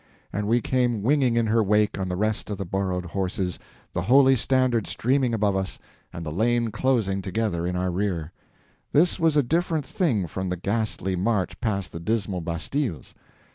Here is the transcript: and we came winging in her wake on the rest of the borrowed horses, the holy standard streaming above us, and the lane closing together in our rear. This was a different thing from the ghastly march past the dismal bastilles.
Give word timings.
and 0.33 0.47
we 0.47 0.59
came 0.61 1.03
winging 1.03 1.35
in 1.35 1.45
her 1.45 1.61
wake 1.61 1.99
on 1.99 2.09
the 2.09 2.15
rest 2.15 2.49
of 2.49 2.57
the 2.57 2.65
borrowed 2.65 3.05
horses, 3.05 3.59
the 3.93 4.01
holy 4.01 4.35
standard 4.35 4.87
streaming 4.87 5.31
above 5.31 5.55
us, 5.55 5.77
and 6.11 6.25
the 6.25 6.31
lane 6.31 6.71
closing 6.71 7.21
together 7.21 7.67
in 7.67 7.75
our 7.75 7.91
rear. 7.91 8.31
This 8.93 9.19
was 9.19 9.37
a 9.37 9.43
different 9.43 9.85
thing 9.85 10.25
from 10.25 10.49
the 10.49 10.57
ghastly 10.57 11.15
march 11.15 11.59
past 11.61 11.91
the 11.91 11.99
dismal 11.99 12.41
bastilles. 12.41 13.13